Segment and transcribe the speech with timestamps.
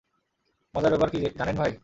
[0.75, 1.71] মজার ব্যাপার কী, জানেন ভাই?